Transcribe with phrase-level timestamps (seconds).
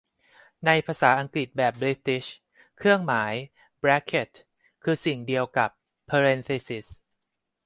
[0.65, 2.25] ในภาษาอังกฤษแบบบริติช
[2.77, 3.33] เครื่องหมาย
[3.79, 4.31] แบรคิท
[4.83, 5.69] คือสิ่งเดียวกับ
[6.05, 6.85] เพอะเร็นธิซิซ